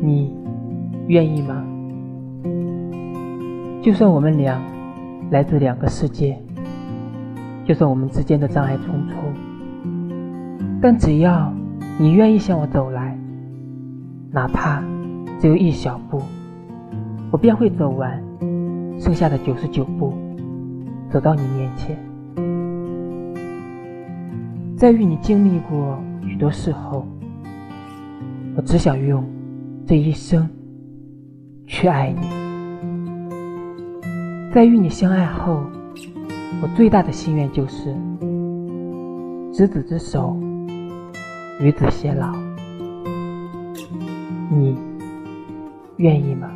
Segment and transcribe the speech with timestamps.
[0.00, 0.34] 你
[1.06, 1.64] 愿意吗？
[3.82, 4.60] 就算我们俩
[5.30, 6.38] 来自两个世界，
[7.64, 9.16] 就算我们之间的障碍重重，
[10.80, 11.52] 但只要
[11.98, 13.18] 你愿意向我走来，
[14.30, 14.82] 哪怕
[15.40, 16.20] 只有一小步，
[17.30, 18.22] 我便会走完
[18.98, 20.12] 剩下的九十九步，
[21.08, 21.96] 走到你面前。
[24.76, 27.06] 在与你经历过许多事后，
[28.58, 29.24] 我只想用
[29.86, 30.50] 这一生
[31.64, 32.28] 去爱你。
[34.52, 35.62] 在与你相爱后，
[36.60, 37.94] 我最大的心愿就是
[39.52, 40.36] 执子之手，
[41.60, 42.34] 与子偕老。
[44.50, 44.76] 你
[45.98, 46.50] 愿意吗？